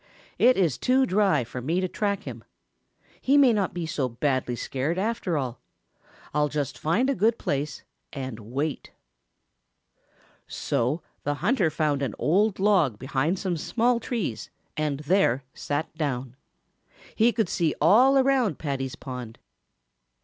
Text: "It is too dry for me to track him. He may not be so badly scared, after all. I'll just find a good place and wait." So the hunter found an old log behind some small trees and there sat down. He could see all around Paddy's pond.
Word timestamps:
"It 0.39 0.57
is 0.57 0.79
too 0.79 1.05
dry 1.05 1.43
for 1.43 1.61
me 1.61 1.79
to 1.79 1.87
track 1.87 2.23
him. 2.23 2.43
He 3.21 3.37
may 3.37 3.53
not 3.53 3.71
be 3.71 3.85
so 3.85 4.09
badly 4.09 4.55
scared, 4.55 4.97
after 4.97 5.37
all. 5.37 5.61
I'll 6.33 6.49
just 6.49 6.75
find 6.79 7.07
a 7.07 7.13
good 7.13 7.37
place 7.37 7.83
and 8.11 8.39
wait." 8.39 8.93
So 10.47 11.03
the 11.23 11.35
hunter 11.35 11.69
found 11.69 12.01
an 12.01 12.15
old 12.17 12.57
log 12.57 12.97
behind 12.97 13.37
some 13.37 13.57
small 13.57 13.99
trees 13.99 14.49
and 14.75 15.01
there 15.01 15.43
sat 15.53 15.95
down. 15.95 16.35
He 17.13 17.31
could 17.31 17.47
see 17.47 17.75
all 17.79 18.17
around 18.17 18.57
Paddy's 18.57 18.95
pond. 18.95 19.37